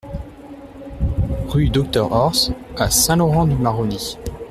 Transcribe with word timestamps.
Rue 1.47 1.69
Docteur 1.69 2.11
Horth 2.11 2.49
à 2.75 2.89
Saint-Laurent-du-Maroni 2.89 4.17